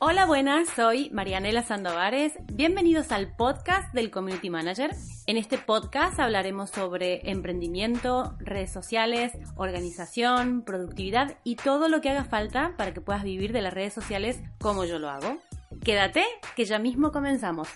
Hola, 0.00 0.26
buenas, 0.26 0.68
soy 0.68 1.08
Marianela 1.10 1.62
Sandovares. 1.62 2.34
Bienvenidos 2.52 3.12
al 3.12 3.34
podcast 3.36 3.94
del 3.94 4.10
Community 4.10 4.50
Manager. 4.50 4.90
En 5.26 5.36
este 5.36 5.56
podcast 5.56 6.18
hablaremos 6.18 6.70
sobre 6.70 7.30
emprendimiento, 7.30 8.36
redes 8.40 8.72
sociales, 8.72 9.32
organización, 9.56 10.62
productividad 10.62 11.38
y 11.44 11.56
todo 11.56 11.88
lo 11.88 12.00
que 12.00 12.10
haga 12.10 12.24
falta 12.24 12.74
para 12.76 12.92
que 12.92 13.00
puedas 13.00 13.22
vivir 13.22 13.52
de 13.52 13.62
las 13.62 13.72
redes 13.72 13.94
sociales 13.94 14.40
como 14.60 14.84
yo 14.84 14.98
lo 14.98 15.08
hago. 15.08 15.38
Quédate, 15.82 16.24
que 16.56 16.64
ya 16.64 16.78
mismo 16.78 17.12
comenzamos. 17.12 17.68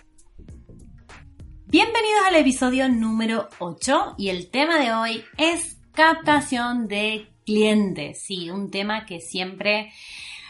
Bienvenidos 1.66 2.22
al 2.26 2.34
episodio 2.34 2.88
número 2.88 3.48
8 3.58 4.16
y 4.18 4.28
el 4.30 4.50
tema 4.50 4.78
de 4.78 4.92
hoy 4.92 5.24
es 5.36 5.78
captación 5.92 6.88
de 6.88 7.28
clientes. 7.46 8.22
Sí, 8.22 8.50
un 8.50 8.70
tema 8.70 9.06
que 9.06 9.20
siempre, 9.20 9.92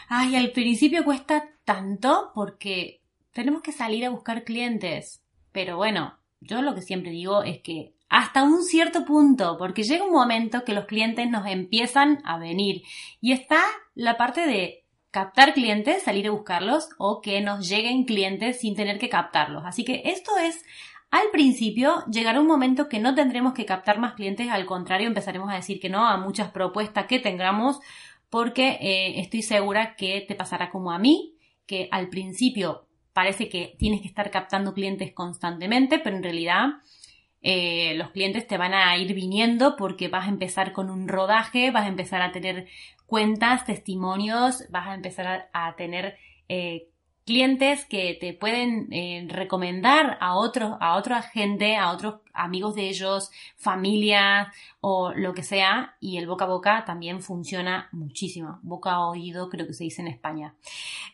ay, 0.07 0.35
al 0.35 0.51
principio 0.51 1.03
cuesta 1.03 1.49
tanto 1.69 2.31
porque 2.33 3.03
tenemos 3.31 3.61
que 3.61 3.71
salir 3.71 4.03
a 4.03 4.09
buscar 4.09 4.43
clientes. 4.43 5.21
Pero 5.51 5.77
bueno, 5.77 6.17
yo 6.41 6.63
lo 6.63 6.73
que 6.73 6.81
siempre 6.81 7.11
digo 7.11 7.43
es 7.43 7.59
que 7.61 7.93
hasta 8.09 8.41
un 8.41 8.63
cierto 8.63 9.05
punto, 9.05 9.55
porque 9.59 9.83
llega 9.83 10.03
un 10.03 10.11
momento 10.11 10.65
que 10.65 10.73
los 10.73 10.85
clientes 10.85 11.29
nos 11.29 11.45
empiezan 11.45 12.23
a 12.25 12.39
venir 12.39 12.81
y 13.21 13.33
está 13.33 13.61
la 13.93 14.17
parte 14.17 14.47
de 14.47 14.83
captar 15.11 15.53
clientes, 15.53 16.01
salir 16.01 16.25
a 16.25 16.31
buscarlos 16.31 16.89
o 16.97 17.21
que 17.21 17.39
nos 17.41 17.69
lleguen 17.69 18.05
clientes 18.05 18.61
sin 18.61 18.75
tener 18.75 18.97
que 18.97 19.09
captarlos. 19.09 19.61
Así 19.63 19.85
que 19.85 20.01
esto 20.05 20.39
es 20.39 20.65
al 21.11 21.29
principio 21.31 22.03
llegará 22.11 22.41
un 22.41 22.47
momento 22.47 22.89
que 22.89 22.97
no 22.97 23.13
tendremos 23.13 23.53
que 23.53 23.67
captar 23.67 23.99
más 23.99 24.15
clientes, 24.15 24.49
al 24.49 24.65
contrario 24.65 25.07
empezaremos 25.07 25.51
a 25.51 25.55
decir 25.57 25.79
que 25.79 25.89
no 25.89 26.07
a 26.07 26.17
muchas 26.17 26.49
propuestas 26.49 27.05
que 27.05 27.19
tengamos 27.19 27.79
porque 28.31 28.79
eh, 28.81 29.19
estoy 29.19 29.43
segura 29.43 29.95
que 29.95 30.25
te 30.27 30.33
pasará 30.33 30.71
como 30.71 30.91
a 30.91 30.97
mí, 30.97 31.35
que 31.69 31.87
al 31.91 32.09
principio 32.09 32.87
parece 33.13 33.47
que 33.47 33.75
tienes 33.77 34.01
que 34.01 34.07
estar 34.07 34.31
captando 34.31 34.73
clientes 34.73 35.13
constantemente, 35.13 35.99
pero 35.99 36.15
en 36.15 36.23
realidad 36.23 36.69
eh, 37.43 37.93
los 37.95 38.09
clientes 38.09 38.47
te 38.47 38.57
van 38.57 38.73
a 38.73 38.97
ir 38.97 39.13
viniendo 39.13 39.75
porque 39.75 40.07
vas 40.07 40.25
a 40.25 40.31
empezar 40.31 40.71
con 40.71 40.89
un 40.89 41.07
rodaje, 41.07 41.69
vas 41.69 41.85
a 41.85 41.89
empezar 41.89 42.23
a 42.23 42.31
tener 42.31 42.65
cuentas, 43.05 43.65
testimonios, 43.65 44.63
vas 44.71 44.87
a 44.87 44.95
empezar 44.95 45.47
a, 45.53 45.75
tener 45.75 46.17
eh, 46.47 46.87
clientes 47.29 47.85
que 47.85 48.17
te 48.19 48.33
pueden 48.33 48.91
eh, 48.91 49.23
recomendar 49.29 50.17
a 50.19 50.35
otros, 50.35 50.77
a 50.79 50.95
otra 50.95 51.21
gente, 51.21 51.77
a 51.77 51.91
otros 51.91 52.21
amigos 52.33 52.73
de 52.73 52.89
ellos, 52.89 53.29
familia 53.55 54.51
o 54.81 55.13
lo 55.13 55.35
que 55.35 55.43
sea, 55.43 55.95
y 55.99 56.17
el 56.17 56.25
boca 56.25 56.45
a 56.45 56.47
boca 56.47 56.85
también 56.85 57.21
funciona 57.21 57.87
muchísimo. 57.91 58.59
Boca 58.63 58.93
a 58.93 59.07
oído, 59.07 59.47
creo 59.47 59.67
que 59.67 59.75
se 59.75 59.83
dice 59.83 60.01
en 60.01 60.07
España. 60.07 60.55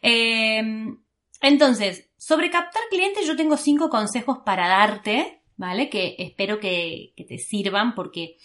Em, 0.01 0.99
entonces, 1.41 2.09
sobre 2.15 2.49
captar 2.49 2.83
clientes, 2.89 3.27
yo 3.27 3.35
tengo 3.35 3.57
cinco 3.57 3.89
consejos 3.89 4.37
para 4.45 4.69
darte, 4.69 5.41
¿vale? 5.57 5.89
Que 5.89 6.15
espero 6.17 6.61
que, 6.61 7.11
que 7.17 7.25
te 7.25 7.39
sirvan 7.39 7.93
porque 7.93 8.37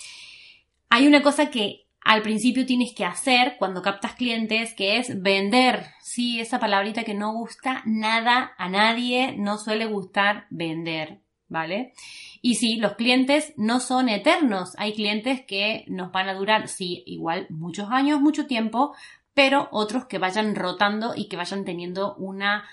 hay 0.88 1.06
una 1.06 1.22
cosa 1.22 1.50
que 1.50 1.86
al 2.02 2.22
principio 2.22 2.66
tienes 2.66 2.94
que 2.94 3.04
hacer 3.04 3.56
cuando 3.58 3.82
captas 3.82 4.14
clientes, 4.14 4.74
que 4.74 4.96
es 4.96 5.22
vender. 5.22 5.86
Sí, 6.00 6.40
esa 6.40 6.58
palabrita 6.58 7.04
que 7.04 7.14
no 7.14 7.32
gusta 7.32 7.82
nada 7.84 8.52
a 8.56 8.68
nadie, 8.68 9.34
no 9.36 9.58
suele 9.58 9.86
gustar 9.86 10.46
vender, 10.50 11.20
¿vale? 11.48 11.92
Y 12.40 12.54
sí, 12.54 12.76
los 12.76 12.94
clientes 12.94 13.52
no 13.56 13.80
son 13.80 14.08
eternos. 14.08 14.72
Hay 14.78 14.94
clientes 14.94 15.42
que 15.46 15.84
nos 15.88 16.10
van 16.10 16.28
a 16.28 16.34
durar, 16.34 16.68
sí, 16.68 17.02
igual 17.06 17.46
muchos 17.50 17.90
años, 17.90 18.20
mucho 18.20 18.46
tiempo, 18.46 18.94
pero 19.34 19.68
otros 19.70 20.06
que 20.06 20.18
vayan 20.18 20.54
rotando 20.54 21.12
y 21.14 21.28
que 21.28 21.36
vayan 21.36 21.64
teniendo 21.64 22.14
una, 22.16 22.64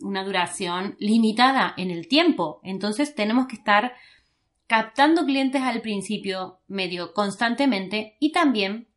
una 0.00 0.24
duración 0.24 0.96
limitada 0.98 1.72
en 1.78 1.90
el 1.90 2.06
tiempo. 2.06 2.60
Entonces 2.62 3.14
tenemos 3.14 3.46
que 3.46 3.56
estar 3.56 3.94
captando 4.66 5.24
clientes 5.24 5.62
al 5.62 5.80
principio 5.80 6.60
medio 6.66 7.12
constantemente 7.12 8.16
y 8.20 8.32
también 8.32 8.88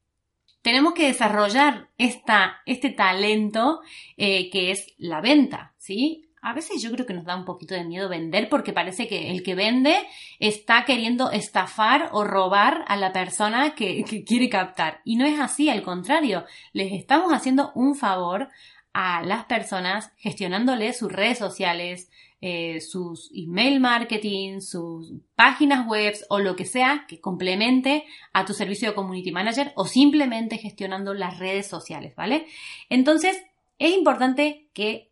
tenemos 0.61 0.93
que 0.93 1.07
desarrollar 1.07 1.89
esta, 1.97 2.61
este 2.65 2.89
talento 2.89 3.81
eh, 4.17 4.49
que 4.49 4.71
es 4.71 4.93
la 4.97 5.21
venta, 5.21 5.73
¿sí? 5.77 6.25
A 6.41 6.53
veces 6.53 6.81
yo 6.81 6.91
creo 6.91 7.05
que 7.05 7.13
nos 7.13 7.25
da 7.25 7.35
un 7.35 7.43
poquito 7.43 7.75
de 7.75 7.83
miedo 7.83 8.07
vender 8.07 8.47
porque 8.47 8.71
parece 8.71 9.07
que 9.07 9.29
el 9.29 9.43
que 9.43 9.55
vende 9.55 9.95
está 10.39 10.85
queriendo 10.85 11.31
estafar 11.31 12.09
o 12.13 12.23
robar 12.23 12.85
a 12.87 12.95
la 12.95 13.11
persona 13.11 13.75
que, 13.75 14.05
que 14.05 14.23
quiere 14.23 14.47
captar. 14.47 15.01
Y 15.03 15.17
no 15.17 15.25
es 15.25 15.37
así, 15.39 15.69
al 15.69 15.83
contrario, 15.83 16.45
les 16.71 16.93
estamos 16.93 17.33
haciendo 17.33 17.73
un 17.75 17.95
favor 17.95 18.49
a 18.93 19.21
las 19.23 19.45
personas 19.45 20.11
gestionándoles 20.17 20.97
sus 20.97 21.11
redes 21.11 21.37
sociales, 21.37 22.09
eh, 22.41 22.79
sus 22.79 23.29
email 23.33 23.79
marketing, 23.79 24.61
sus 24.61 25.13
páginas 25.35 25.85
web 25.87 26.15
o 26.29 26.39
lo 26.39 26.55
que 26.55 26.65
sea 26.65 27.05
que 27.07 27.19
complemente 27.19 28.05
a 28.31 28.45
tu 28.45 28.53
servicio 28.53 28.89
de 28.89 28.95
community 28.95 29.31
manager 29.31 29.73
o 29.75 29.85
simplemente 29.85 30.57
gestionando 30.57 31.13
las 31.13 31.37
redes 31.37 31.67
sociales, 31.67 32.15
¿vale? 32.15 32.47
Entonces, 32.89 33.43
es 33.77 33.93
importante 33.93 34.69
que 34.73 35.11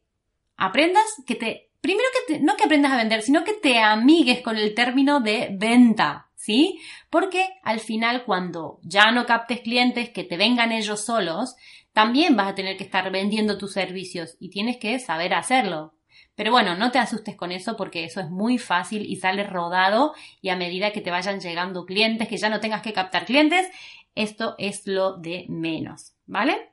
aprendas, 0.56 1.04
que 1.26 1.36
te, 1.36 1.70
primero 1.82 2.08
que 2.28 2.40
no 2.40 2.56
que 2.56 2.64
aprendas 2.64 2.94
a 2.94 2.98
vender, 2.98 3.22
sino 3.22 3.44
que 3.44 3.54
te 3.54 3.80
amigues 3.80 4.42
con 4.42 4.58
el 4.58 4.74
término 4.74 5.20
de 5.20 5.50
venta, 5.52 6.30
¿sí? 6.36 6.80
Porque 7.09 7.50
al 7.64 7.82
final 7.82 8.24
cuando 8.24 8.80
ya 8.84 9.12
no 9.12 9.26
captes 9.26 9.59
clientes 9.59 10.09
que 10.09 10.24
te 10.24 10.38
vengan 10.38 10.72
ellos 10.72 11.06
solos, 11.06 11.56
también 11.97 12.35
vas 12.35 12.50
a 12.50 12.53
tener 12.53 12.78
que 12.78 12.84
estar 12.84 13.12
vendiendo 13.12 13.58
tus 13.58 13.74
servicios 13.74 14.38
y 14.40 14.52
tienes 14.52 14.78
que 14.78 15.00
saber 15.00 15.34
hacerlo. 15.34 15.96
Pero 16.35 16.52
bueno, 16.52 16.75
no 16.75 16.91
te 16.91 17.00
asustes 17.00 17.35
con 17.35 17.52
eso 17.52 17.75
porque 17.75 18.03
eso 18.03 18.19
es 18.19 18.30
muy 18.30 18.59
fácil 18.59 19.03
y 19.03 19.16
sale 19.16 19.44
rodado 19.44 20.13
y 20.40 20.50
a 20.50 20.56
medida 20.56 20.91
que 20.91 21.02
te 21.02 21.09
vayan 21.09 21.40
llegando 21.40 21.88
clientes, 21.88 22.28
que 22.28 22.38
ya 22.38 22.50
no 22.50 22.59
tengas 22.59 22.84
que 22.84 22.94
captar 22.94 23.25
clientes, 23.25 23.68
esto 24.13 24.53
es 24.59 24.85
lo 24.85 25.18
de 25.18 25.47
menos, 25.50 26.13
¿vale? 26.28 26.69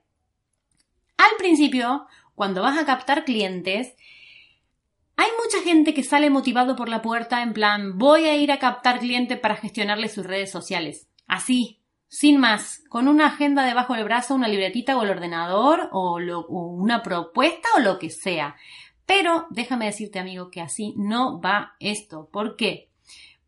Al 1.17 1.39
principio, 1.39 2.07
cuando 2.35 2.61
vas 2.61 2.77
a 2.77 2.85
captar 2.85 3.25
clientes, 3.25 3.95
hay 5.17 5.29
mucha 5.43 5.65
gente 5.65 5.95
que 5.95 6.03
sale 6.03 6.29
motivado 6.29 6.77
por 6.77 6.91
la 6.91 7.01
puerta 7.01 7.43
en 7.43 7.55
plan 7.55 7.97
voy 7.97 8.27
a 8.27 8.37
ir 8.37 8.53
a 8.53 8.59
captar 8.59 8.99
clientes 8.99 9.41
para 9.41 9.57
gestionarle 9.57 10.11
sus 10.11 10.27
redes 10.27 10.51
sociales. 10.51 11.09
Así, 11.27 11.81
sin 12.15 12.39
más, 12.39 12.85
con 12.89 13.09
una 13.09 13.27
agenda 13.27 13.67
debajo 13.67 13.95
del 13.95 14.05
brazo, 14.05 14.37
una 14.37 14.47
libretita 14.47 14.97
o 14.97 15.03
el 15.03 15.11
ordenador 15.11 15.89
o, 15.91 16.15
una 16.15 17.03
propuesta 17.03 17.69
o 17.77 17.81
lo 17.81 17.99
que 17.99 18.09
sea. 18.09 18.55
Pero 19.05 19.49
déjame 19.51 19.87
decirte, 19.87 20.21
amigo, 20.21 20.49
que 20.49 20.61
así 20.61 20.95
no 20.97 21.41
va 21.41 21.75
esto. 21.81 22.29
¿Por 22.33 22.55
qué? 22.55 22.89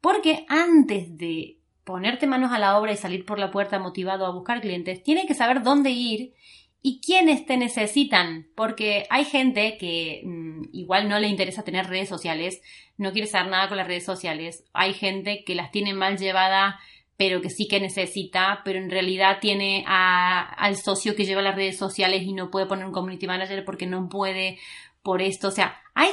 Porque 0.00 0.46
antes 0.48 1.16
de 1.16 1.58
ponerte 1.84 2.26
manos 2.26 2.50
a 2.50 2.58
la 2.58 2.76
obra 2.76 2.90
y 2.90 2.96
salir 2.96 3.24
por 3.24 3.38
la 3.38 3.52
puerta 3.52 3.78
motivado 3.78 4.26
a 4.26 4.32
buscar 4.32 4.60
clientes, 4.60 5.00
tienes 5.04 5.26
que 5.26 5.34
saber 5.34 5.62
dónde 5.62 5.90
ir 5.90 6.34
y 6.82 7.00
quiénes 7.00 7.46
te 7.46 7.56
necesitan, 7.56 8.48
porque 8.56 9.06
hay 9.10 9.26
gente 9.26 9.76
que 9.78 10.22
mm, 10.24 10.70
igual 10.72 11.08
no 11.08 11.20
le 11.20 11.28
interesa 11.28 11.62
tener 11.62 11.86
redes 11.86 12.08
sociales, 12.08 12.60
no 12.96 13.12
quiere 13.12 13.28
saber 13.28 13.48
nada 13.48 13.68
con 13.68 13.76
las 13.76 13.86
redes 13.86 14.04
sociales, 14.04 14.64
hay 14.72 14.92
gente 14.92 15.44
que 15.44 15.54
las 15.54 15.70
tiene 15.70 15.94
mal 15.94 16.18
llevada, 16.18 16.80
pero 17.16 17.40
que 17.40 17.50
sí 17.50 17.66
que 17.66 17.80
necesita, 17.80 18.60
pero 18.64 18.78
en 18.78 18.90
realidad 18.90 19.38
tiene 19.40 19.84
al 19.86 20.76
socio 20.76 21.16
que 21.16 21.24
lleva 21.24 21.42
las 21.42 21.56
redes 21.56 21.78
sociales 21.78 22.22
y 22.22 22.32
no 22.32 22.50
puede 22.50 22.66
poner 22.66 22.84
un 22.84 22.92
community 22.92 23.26
manager 23.26 23.64
porque 23.64 23.86
no 23.86 24.08
puede 24.08 24.58
por 25.02 25.22
esto. 25.22 25.48
O 25.48 25.52
sea, 25.52 25.80
hay 25.94 26.10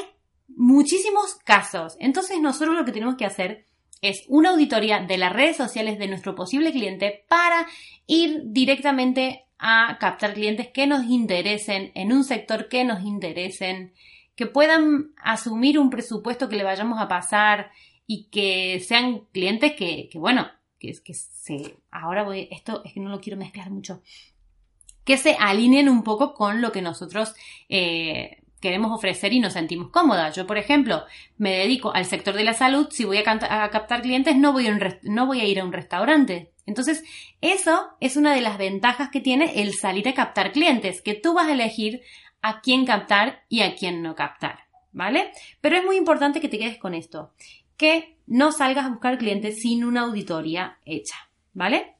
muchísimos 0.47 1.35
casos. 1.43 1.95
Entonces 1.99 2.39
nosotros 2.39 2.75
lo 2.75 2.85
que 2.85 2.91
tenemos 2.91 3.15
que 3.15 3.25
hacer 3.25 3.65
es 4.01 4.25
una 4.27 4.49
auditoría 4.49 4.99
de 4.99 5.17
las 5.17 5.33
redes 5.33 5.57
sociales 5.57 5.97
de 5.97 6.07
nuestro 6.07 6.35
posible 6.35 6.71
cliente 6.71 7.25
para 7.27 7.67
ir 8.05 8.41
directamente 8.45 9.45
a 9.57 9.97
captar 9.97 10.33
clientes 10.33 10.67
que 10.73 10.87
nos 10.87 11.05
interesen 11.05 11.91
en 11.95 12.11
un 12.11 12.25
sector 12.25 12.67
que 12.67 12.83
nos 12.83 13.01
interesen, 13.03 13.93
que 14.35 14.45
puedan 14.45 15.13
asumir 15.17 15.79
un 15.79 15.89
presupuesto 15.89 16.49
que 16.49 16.57
le 16.57 16.65
vayamos 16.65 16.99
a 16.99 17.07
pasar 17.07 17.71
y 18.05 18.29
que 18.29 18.81
sean 18.81 19.21
clientes 19.31 19.73
que, 19.73 20.09
bueno, 20.15 20.47
que, 20.83 20.93
que 21.01 21.13
se, 21.13 21.77
ahora 21.91 22.23
voy, 22.23 22.49
esto 22.51 22.81
es 22.83 22.93
que 22.93 22.99
no 22.99 23.09
lo 23.09 23.21
quiero 23.21 23.37
mezclar 23.37 23.71
mucho, 23.71 24.01
que 25.05 25.17
se 25.17 25.37
alineen 25.39 25.87
un 25.87 26.03
poco 26.03 26.33
con 26.33 26.61
lo 26.61 26.71
que 26.71 26.81
nosotros 26.81 27.33
eh, 27.69 28.41
queremos 28.59 28.91
ofrecer 28.91 29.31
y 29.33 29.39
nos 29.39 29.53
sentimos 29.53 29.89
cómodas. 29.91 30.35
Yo, 30.35 30.45
por 30.45 30.57
ejemplo, 30.57 31.05
me 31.37 31.51
dedico 31.57 31.93
al 31.93 32.05
sector 32.05 32.35
de 32.35 32.43
la 32.43 32.53
salud, 32.53 32.87
si 32.91 33.05
voy 33.05 33.17
a, 33.17 33.23
captar 33.23 34.01
clientes 34.01 34.35
no 34.35 34.51
voy, 34.51 34.67
a 34.67 34.99
no 35.03 35.25
voy 35.25 35.39
a 35.39 35.45
ir 35.45 35.59
a 35.59 35.65
un 35.65 35.73
restaurante. 35.73 36.51
Entonces, 36.65 37.03
eso 37.41 37.89
es 37.99 38.17
una 38.17 38.33
de 38.33 38.41
las 38.41 38.57
ventajas 38.57 39.09
que 39.09 39.21
tiene 39.21 39.61
el 39.61 39.73
salir 39.73 40.07
a 40.07 40.13
captar 40.13 40.51
clientes, 40.51 41.01
que 41.01 41.13
tú 41.13 41.33
vas 41.33 41.47
a 41.47 41.53
elegir 41.53 42.01
a 42.41 42.61
quién 42.61 42.85
captar 42.85 43.43
y 43.47 43.61
a 43.61 43.75
quién 43.75 44.01
no 44.01 44.15
captar, 44.15 44.59
¿vale? 44.91 45.31
Pero 45.61 45.77
es 45.77 45.83
muy 45.83 45.97
importante 45.97 46.39
que 46.39 46.49
te 46.49 46.59
quedes 46.59 46.77
con 46.77 46.93
esto, 46.93 47.33
que 47.77 48.17
no 48.27 48.51
salgas 48.51 48.85
a 48.85 48.89
buscar 48.89 49.17
clientes 49.17 49.61
sin 49.61 49.83
una 49.83 50.01
auditoría 50.01 50.77
hecha, 50.85 51.15
¿vale? 51.53 51.95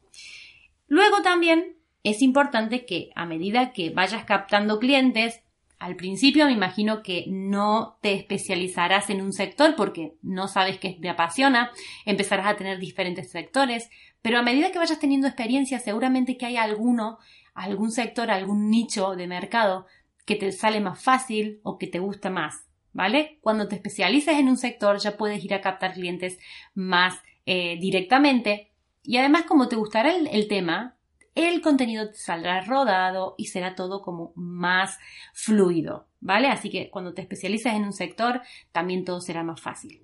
Luego 0.87 1.21
también 1.21 1.77
es 2.03 2.21
importante 2.21 2.85
que 2.85 3.09
a 3.15 3.25
medida 3.25 3.71
que 3.71 3.89
vayas 3.89 4.25
captando 4.25 4.79
clientes, 4.79 5.41
al 5.79 5.95
principio 5.95 6.45
me 6.45 6.51
imagino 6.51 7.01
que 7.01 7.25
no 7.27 7.97
te 8.01 8.13
especializarás 8.13 9.09
en 9.09 9.21
un 9.21 9.33
sector 9.33 9.75
porque 9.75 10.13
no 10.21 10.47
sabes 10.47 10.77
qué 10.79 10.97
te 11.01 11.09
apasiona, 11.09 11.71
empezarás 12.05 12.47
a 12.47 12.55
tener 12.55 12.79
diferentes 12.79 13.31
sectores, 13.31 13.89
pero 14.21 14.39
a 14.39 14.43
medida 14.43 14.71
que 14.71 14.79
vayas 14.79 14.99
teniendo 14.99 15.27
experiencia 15.27 15.79
seguramente 15.79 16.37
que 16.37 16.45
hay 16.45 16.57
alguno, 16.57 17.19
algún 17.53 17.91
sector, 17.91 18.31
algún 18.31 18.69
nicho 18.69 19.15
de 19.15 19.27
mercado 19.27 19.85
que 20.25 20.35
te 20.35 20.51
sale 20.51 20.79
más 20.79 21.01
fácil 21.01 21.59
o 21.63 21.77
que 21.77 21.87
te 21.87 21.99
gusta 21.99 22.29
más, 22.29 22.65
¿vale? 22.93 23.39
Cuando 23.41 23.67
te 23.67 23.75
especialices 23.75 24.37
en 24.37 24.47
un 24.47 24.57
sector 24.57 24.97
ya 24.99 25.17
puedes 25.17 25.43
ir 25.43 25.53
a 25.53 25.61
captar 25.61 25.93
clientes 25.93 26.39
más 26.73 27.19
eh, 27.45 27.77
directamente 27.79 28.71
y 29.03 29.17
además 29.17 29.43
como 29.43 29.67
te 29.67 29.75
gustará 29.75 30.15
el 30.15 30.47
tema, 30.47 30.95
el 31.35 31.61
contenido 31.61 32.09
saldrá 32.13 32.61
rodado 32.61 33.35
y 33.37 33.47
será 33.47 33.75
todo 33.75 34.01
como 34.01 34.33
más 34.35 34.99
fluido, 35.33 36.07
¿vale? 36.19 36.47
Así 36.47 36.69
que 36.69 36.89
cuando 36.89 37.13
te 37.13 37.21
especializas 37.21 37.75
en 37.75 37.85
un 37.85 37.93
sector, 37.93 38.41
también 38.71 39.03
todo 39.03 39.19
será 39.19 39.43
más 39.43 39.59
fácil. 39.59 40.01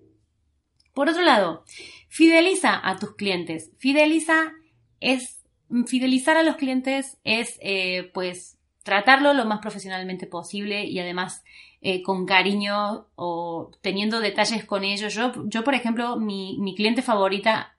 Por 0.94 1.08
otro 1.08 1.22
lado, 1.22 1.64
fideliza 2.08 2.80
a 2.84 2.98
tus 2.98 3.16
clientes. 3.16 3.72
Fideliza 3.78 4.54
es, 5.00 5.44
fidelizar 5.86 6.36
a 6.36 6.44
los 6.44 6.56
clientes 6.56 7.18
es, 7.24 7.60
eh, 7.62 8.10
pues, 8.14 8.58
tratarlo 8.84 9.34
lo 9.34 9.46
más 9.46 9.60
profesionalmente 9.60 10.26
posible 10.26 10.86
y 10.86 11.00
además 11.00 11.44
eh, 11.82 12.02
con 12.02 12.26
cariño 12.26 13.08
o 13.16 13.72
teniendo 13.82 14.20
detalles 14.20 14.66
con 14.66 14.84
ellos. 14.84 15.14
Yo, 15.14 15.32
yo 15.46 15.64
por 15.64 15.76
ejemplo, 15.76 16.18
mi, 16.18 16.58
mi 16.60 16.76
cliente 16.76 17.02
favorita 17.02 17.76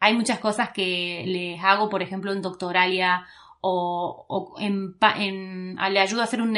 hay 0.00 0.14
muchas 0.14 0.38
cosas 0.38 0.70
que 0.70 1.24
les 1.26 1.62
hago, 1.62 1.90
por 1.90 2.02
ejemplo, 2.02 2.32
en 2.32 2.40
Doctoralia 2.40 3.26
o, 3.60 4.56
en, 4.58 4.96
le 5.76 6.00
ayudo 6.00 6.22
a 6.22 6.24
hacer 6.24 6.40
un, 6.40 6.56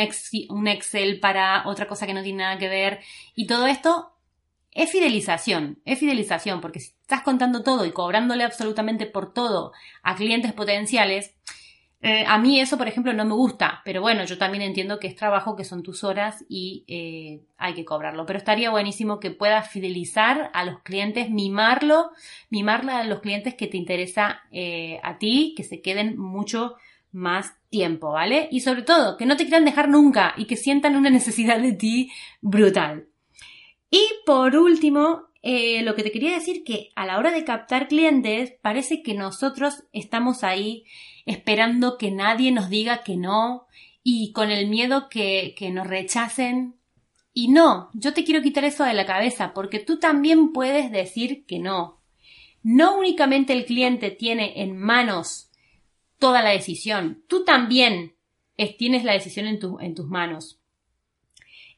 un 0.51 0.69
Excel 0.69 1.19
para 1.19 1.67
otra 1.67 1.89
cosa 1.89 2.07
que 2.07 2.15
no 2.15 2.23
tiene 2.23 2.45
nada 2.45 2.59
que 2.59 2.69
ver. 2.69 3.01
Y 3.35 3.49
todo 3.49 3.67
esto 3.67 4.13
es 4.71 4.91
fidelización, 4.91 5.81
es 5.85 5.99
fidelización, 5.99 6.61
porque 6.61 6.81
si 6.81 6.93
estás 7.03 7.23
contando 7.23 7.63
todo 7.63 7.85
y 7.85 7.93
cobrándole 7.93 8.45
absolutamente 8.45 9.07
por 9.07 9.33
todo 9.35 9.73
a 10.05 10.15
clientes 10.15 10.53
potenciales, 10.53 11.35
eh, 12.05 12.25
a 12.27 12.37
mí 12.37 12.59
eso, 12.59 12.77
por 12.77 12.89
ejemplo, 12.89 13.13
no 13.13 13.25
me 13.25 13.35
gusta, 13.35 13.81
pero 13.85 14.01
bueno, 14.01 14.25
yo 14.25 14.37
también 14.37 14.65
entiendo 14.65 14.99
que 14.99 15.07
es 15.07 15.15
trabajo, 15.15 15.55
que 15.55 15.63
son 15.63 15.85
tus 15.85 16.03
horas 16.03 16.45
y 16.49 16.85
eh, 16.89 17.43
hay 17.57 17.75
que 17.75 17.85
cobrarlo. 17.85 18.27
Pero 18.27 18.39
estaría 18.39 18.71
buenísimo 18.71 19.21
que 19.21 19.31
puedas 19.31 19.71
fidelizar 19.71 20.51
a 20.53 20.65
los 20.65 20.81
clientes, 20.81 21.31
mimarlo, 21.31 22.11
mimarla 22.51 22.99
a 22.99 23.05
los 23.05 23.21
clientes 23.21 23.55
que 23.55 23.69
te 23.69 23.77
interesa 23.77 24.41
eh, 24.51 24.99
a 25.05 25.19
ti, 25.19 25.55
que 25.57 25.63
se 25.63 25.81
queden 25.81 26.19
mucho 26.19 26.75
más 27.13 27.55
tiempo, 27.71 28.11
¿vale? 28.11 28.49
Y 28.51 28.61
sobre 28.61 28.83
todo, 28.83 29.17
que 29.17 29.27
no 29.27 29.37
te 29.37 29.45
quieran 29.45 29.65
dejar 29.65 29.89
nunca 29.89 30.35
y 30.37 30.47
que 30.47 30.57
sientan 30.57 30.97
una 30.97 31.11
necesidad 31.11 31.61
de 31.61 31.73
ti 31.73 32.11
brutal. 32.41 33.07
Y 33.91 34.03
por 34.27 34.57
último, 34.57 35.29
lo 35.43 35.95
que 35.95 36.03
te 36.03 36.11
quería 36.11 36.33
decir 36.33 36.65
que 36.65 36.91
a 36.97 37.07
la 37.07 37.19
hora 37.19 37.31
de 37.31 37.45
captar 37.45 37.87
clientes 37.87 38.55
parece 38.63 39.03
que 39.03 39.15
nosotros 39.15 39.85
estamos 39.93 40.43
ahí 40.43 40.85
esperando 41.27 41.99
que 41.99 42.11
nadie 42.11 42.51
nos 42.53 42.69
diga 42.69 43.03
que 43.03 43.17
no 43.17 43.67
y 44.03 44.33
con 44.33 44.51
el 44.51 44.69
miedo 44.69 45.09
que, 45.09 45.55
que 45.57 45.71
nos 45.71 45.87
rechacen. 45.87 46.77
Y 47.35 47.49
no, 47.49 47.91
yo 47.95 48.13
te 48.13 48.25
quiero 48.25 48.43
quitar 48.43 48.65
eso 48.65 48.85
de 48.85 48.95
la 48.95 49.07
cabeza 49.07 49.55
porque 49.55 49.79
tú 49.79 49.99
también 49.99 50.53
puedes 50.53 50.91
decir 50.91 51.47
que 51.47 51.59
no. 51.59 52.01
No 52.63 52.97
únicamente 52.97 53.53
el 53.53 53.65
cliente 53.65 54.11
tiene 54.11 54.63
en 54.63 54.77
manos 54.77 55.51
toda 56.19 56.43
la 56.43 56.51
decisión, 56.51 57.25
tú 57.27 57.45
también 57.45 58.15
tienes 58.79 59.05
la 59.05 59.13
decisión 59.13 59.47
en, 59.47 59.59
en 59.81 59.95
tus 59.95 60.07
manos. 60.07 60.61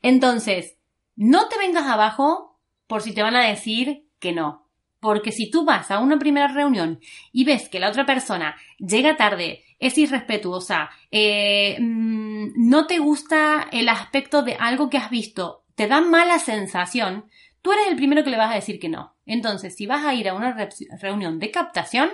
Entonces, 0.03 0.77
no 1.17 1.49
te 1.49 1.57
vengas 1.57 1.87
abajo 1.87 2.61
por 2.87 3.03
si 3.03 3.13
te 3.13 3.23
van 3.23 3.37
a 3.37 3.49
decir 3.49 4.07
que 4.19 4.33
no. 4.33 4.64
Porque 5.05 5.33
si 5.33 5.51
tú 5.51 5.67
vas 5.67 5.91
a 5.91 5.99
una 5.99 6.19
primera 6.19 6.49
reunión 6.49 6.99
y 7.31 7.45
ves 7.45 7.69
que 7.69 7.79
la 7.79 7.91
otra 7.91 8.07
persona 8.07 8.57
llega 8.79 9.19
tarde, 9.19 9.63
es 9.79 9.99
irrespetuosa, 9.99 10.89
eh, 11.11 11.77
mm, 11.79 12.53
no 12.71 12.87
te 12.87 13.01
gusta 13.01 13.69
el 13.71 13.91
aspecto 13.91 14.41
de 14.43 14.55
algo 14.55 14.89
que 14.89 14.97
has 14.97 15.11
visto, 15.11 15.67
te 15.75 15.89
da 15.89 16.01
mala 16.01 16.39
sensación, 16.39 17.27
tú 17.61 17.73
eres 17.73 17.89
el 17.89 17.97
primero 17.97 18.25
que 18.25 18.31
le 18.31 18.39
vas 18.39 18.51
a 18.51 18.55
decir 18.55 18.81
que 18.81 18.89
no. 18.89 19.15
Entonces, 19.27 19.77
si 19.77 19.85
vas 19.85 20.07
a 20.07 20.15
ir 20.15 20.27
a 20.27 20.33
una 20.33 20.57
reunión 20.99 21.39
de 21.39 21.51
captación, 21.51 22.09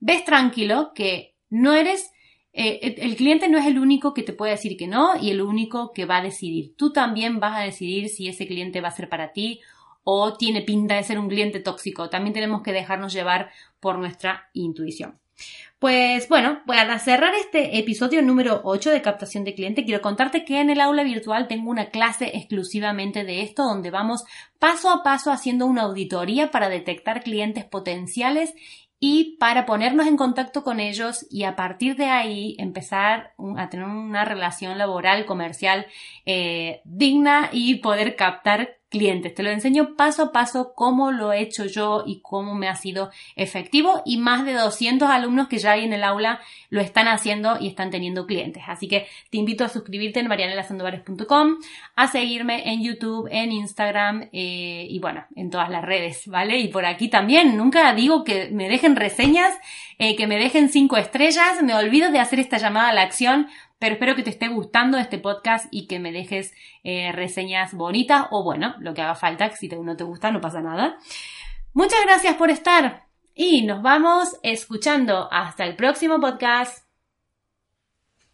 ves 0.00 0.26
tranquilo 0.26 0.92
que 0.94 1.36
no 1.48 1.72
eres 1.72 2.10
eh, 2.56 2.94
el 2.98 3.16
cliente 3.16 3.48
no 3.48 3.58
es 3.58 3.66
el 3.66 3.78
único 3.78 4.14
que 4.14 4.22
te 4.22 4.32
puede 4.32 4.52
decir 4.52 4.76
que 4.76 4.86
no 4.86 5.16
y 5.20 5.30
el 5.30 5.40
único 5.40 5.92
que 5.92 6.04
va 6.04 6.18
a 6.18 6.22
decidir. 6.22 6.76
Tú 6.76 6.92
también 6.92 7.40
vas 7.40 7.56
a 7.58 7.64
decidir 7.64 8.10
si 8.10 8.28
ese 8.28 8.46
cliente 8.46 8.82
va 8.82 8.88
a 8.88 8.92
ser 8.92 9.08
para 9.08 9.32
ti 9.32 9.60
o 10.04 10.36
tiene 10.36 10.62
pinta 10.62 10.96
de 10.96 11.02
ser 11.02 11.18
un 11.18 11.28
cliente 11.28 11.60
tóxico. 11.60 12.08
También 12.10 12.34
tenemos 12.34 12.62
que 12.62 12.72
dejarnos 12.72 13.12
llevar 13.12 13.50
por 13.80 13.98
nuestra 13.98 14.50
intuición. 14.52 15.18
Pues 15.78 16.28
bueno, 16.28 16.62
para 16.66 16.98
cerrar 16.98 17.34
este 17.34 17.78
episodio 17.78 18.22
número 18.22 18.62
8 18.64 18.90
de 18.90 19.02
captación 19.02 19.44
de 19.44 19.54
cliente, 19.54 19.84
quiero 19.84 20.00
contarte 20.00 20.44
que 20.44 20.60
en 20.60 20.70
el 20.70 20.80
aula 20.80 21.02
virtual 21.02 21.48
tengo 21.48 21.70
una 21.70 21.90
clase 21.90 22.30
exclusivamente 22.34 23.24
de 23.24 23.42
esto, 23.42 23.64
donde 23.64 23.90
vamos 23.90 24.24
paso 24.58 24.88
a 24.88 25.02
paso 25.02 25.30
haciendo 25.30 25.66
una 25.66 25.82
auditoría 25.82 26.50
para 26.50 26.68
detectar 26.68 27.22
clientes 27.22 27.64
potenciales 27.64 28.54
y 28.98 29.36
para 29.36 29.66
ponernos 29.66 30.06
en 30.06 30.16
contacto 30.16 30.64
con 30.64 30.80
ellos 30.80 31.26
y 31.28 31.42
a 31.42 31.56
partir 31.56 31.96
de 31.96 32.06
ahí 32.06 32.56
empezar 32.58 33.34
a 33.58 33.68
tener 33.68 33.84
una 33.84 34.24
relación 34.24 34.78
laboral, 34.78 35.26
comercial 35.26 35.86
eh, 36.24 36.80
digna 36.84 37.50
y 37.52 37.74
poder 37.76 38.16
captar 38.16 38.78
clientes. 38.94 39.34
Te 39.34 39.42
lo 39.42 39.50
enseño 39.50 39.96
paso 39.96 40.22
a 40.22 40.32
paso 40.32 40.72
cómo 40.76 41.10
lo 41.10 41.32
he 41.32 41.40
hecho 41.40 41.66
yo 41.66 42.04
y 42.06 42.20
cómo 42.20 42.54
me 42.54 42.68
ha 42.68 42.76
sido 42.76 43.10
efectivo 43.34 44.02
y 44.06 44.18
más 44.18 44.44
de 44.44 44.52
200 44.52 45.10
alumnos 45.10 45.48
que 45.48 45.58
ya 45.58 45.72
hay 45.72 45.84
en 45.84 45.92
el 45.92 46.04
aula 46.04 46.40
lo 46.70 46.80
están 46.80 47.08
haciendo 47.08 47.58
y 47.60 47.66
están 47.66 47.90
teniendo 47.90 48.24
clientes. 48.24 48.62
Así 48.68 48.86
que 48.86 49.08
te 49.30 49.38
invito 49.38 49.64
a 49.64 49.68
suscribirte 49.68 50.20
en 50.20 50.28
marianelasandovares.com, 50.28 51.56
a 51.96 52.06
seguirme 52.06 52.70
en 52.70 52.84
YouTube, 52.84 53.28
en 53.32 53.50
Instagram 53.50 54.28
eh, 54.32 54.86
y 54.88 55.00
bueno, 55.00 55.24
en 55.34 55.50
todas 55.50 55.70
las 55.70 55.82
redes, 55.82 56.28
¿vale? 56.28 56.60
Y 56.60 56.68
por 56.68 56.86
aquí 56.86 57.08
también, 57.08 57.56
nunca 57.56 57.92
digo 57.94 58.22
que 58.22 58.48
me 58.52 58.68
dejen 58.68 58.94
reseñas, 58.94 59.58
eh, 59.98 60.14
que 60.14 60.28
me 60.28 60.36
dejen 60.36 60.68
cinco 60.68 60.96
estrellas, 60.98 61.60
me 61.64 61.74
olvido 61.74 62.12
de 62.12 62.20
hacer 62.20 62.38
esta 62.38 62.58
llamada 62.58 62.90
a 62.90 62.94
la 62.94 63.02
acción 63.02 63.48
pero 63.78 63.94
espero 63.94 64.14
que 64.14 64.22
te 64.22 64.30
esté 64.30 64.48
gustando 64.48 64.98
este 64.98 65.18
podcast 65.18 65.66
y 65.70 65.86
que 65.86 65.98
me 65.98 66.12
dejes 66.12 66.52
eh, 66.82 67.12
reseñas 67.12 67.74
bonitas 67.74 68.26
o 68.30 68.44
bueno, 68.44 68.74
lo 68.78 68.94
que 68.94 69.02
haga 69.02 69.14
falta, 69.14 69.48
que 69.48 69.56
si 69.56 69.68
no 69.68 69.96
te 69.96 70.04
gusta 70.04 70.30
no 70.30 70.40
pasa 70.40 70.60
nada. 70.60 70.96
Muchas 71.72 72.00
gracias 72.04 72.36
por 72.36 72.50
estar 72.50 73.06
y 73.34 73.62
nos 73.62 73.82
vamos 73.82 74.38
escuchando 74.42 75.28
hasta 75.32 75.64
el 75.64 75.74
próximo 75.76 76.20
podcast. 76.20 76.83